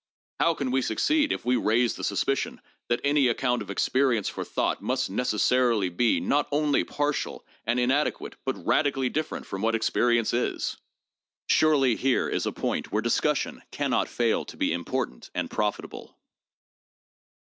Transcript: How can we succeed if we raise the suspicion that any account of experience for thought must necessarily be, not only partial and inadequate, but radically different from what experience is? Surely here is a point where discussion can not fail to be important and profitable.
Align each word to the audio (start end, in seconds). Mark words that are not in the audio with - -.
How 0.39 0.55
can 0.55 0.71
we 0.71 0.81
succeed 0.81 1.31
if 1.31 1.45
we 1.45 1.55
raise 1.55 1.93
the 1.93 2.03
suspicion 2.03 2.59
that 2.89 3.01
any 3.03 3.27
account 3.27 3.61
of 3.61 3.69
experience 3.69 4.27
for 4.29 4.43
thought 4.43 4.81
must 4.81 5.11
necessarily 5.11 5.89
be, 5.89 6.19
not 6.19 6.47
only 6.51 6.83
partial 6.83 7.45
and 7.67 7.79
inadequate, 7.79 8.35
but 8.43 8.65
radically 8.65 9.09
different 9.09 9.45
from 9.45 9.61
what 9.61 9.75
experience 9.75 10.33
is? 10.33 10.77
Surely 11.49 11.95
here 11.97 12.27
is 12.27 12.47
a 12.47 12.51
point 12.51 12.91
where 12.91 13.03
discussion 13.03 13.61
can 13.69 13.91
not 13.91 14.09
fail 14.09 14.43
to 14.45 14.57
be 14.57 14.73
important 14.73 15.29
and 15.35 15.51
profitable. 15.51 16.17